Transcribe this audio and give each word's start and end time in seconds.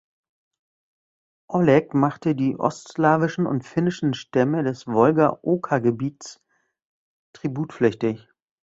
Oleg 1.47 1.93
machte 1.93 2.33
die 2.33 2.57
ostslawischen 2.59 3.45
und 3.45 3.63
finnischen 3.63 4.15
Stämme 4.15 4.63
des 4.63 4.87
Wolga-Oka-Gebietes 4.87 6.41
tributpflichtig. 7.33 8.27